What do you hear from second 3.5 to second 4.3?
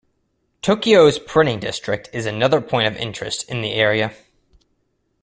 the area.